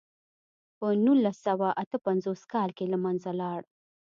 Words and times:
په 0.77 0.87
نولس 1.05 1.37
سوه 1.47 1.67
اته 1.83 1.97
پنځوس 2.05 2.41
کال 2.53 2.69
کې 2.77 2.85
له 2.93 2.97
منځه 3.03 3.31
لاړ. 3.41 3.59